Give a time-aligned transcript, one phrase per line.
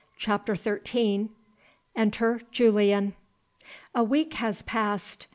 [0.17, 1.29] CHAPTER XIII.
[1.95, 3.13] ENTER JULIAN.
[3.93, 5.27] A WEEK has passed.